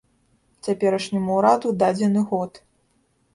[0.65, 2.51] Цяперашняму ўраду дадзены год.